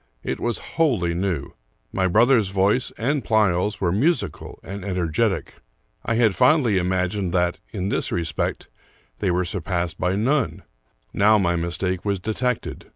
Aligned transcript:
It 0.23 0.39
was 0.39 0.57
wholly 0.81 1.13
new. 1.13 1.53
My 1.93 2.07
brother's 2.07 2.47
voice 2.47 2.89
and 2.97 3.23
Pleyel's 3.23 3.79
were 3.79 3.91
musical 3.91 4.59
and 4.63 4.83
energetic. 4.83 5.57
I 6.03 6.15
had 6.15 6.33
fondly 6.33 6.79
imagined 6.79 7.35
that, 7.35 7.59
in 7.69 7.89
this 7.89 8.11
respect, 8.11 8.67
they 9.19 9.29
were 9.29 9.45
sur 9.45 9.61
passed 9.61 9.99
by 9.99 10.15
none. 10.15 10.63
Now 11.13 11.37
my 11.37 11.55
mistake 11.55 12.03
was 12.03 12.19
detected. 12.19 12.87